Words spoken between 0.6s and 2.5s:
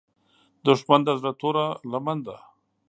دښمن د زړه توره لمن ده